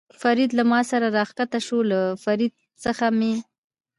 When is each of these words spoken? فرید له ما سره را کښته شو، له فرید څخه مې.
فرید 0.21 0.51
له 0.57 0.63
ما 0.71 0.79
سره 0.91 1.07
را 1.17 1.23
کښته 1.27 1.59
شو، 1.65 1.77
له 1.91 1.99
فرید 2.23 2.53
څخه 2.83 3.05
مې. 3.19 3.33